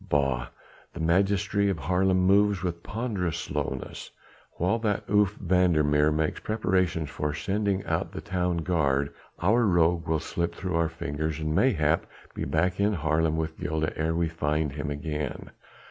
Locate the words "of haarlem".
1.69-2.25